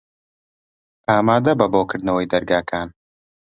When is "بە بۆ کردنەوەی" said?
1.59-2.29